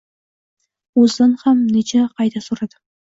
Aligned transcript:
O`zidan 1.03 1.35
ham 1.43 1.61
necha 1.77 2.07
qayta 2.17 2.43
so`radim 2.47 2.77